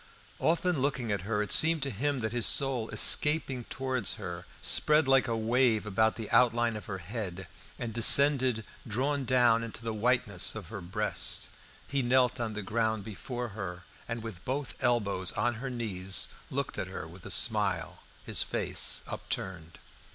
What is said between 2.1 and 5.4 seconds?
that his soul, escaping towards her, spread like a